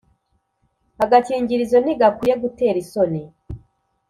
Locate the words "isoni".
2.83-3.21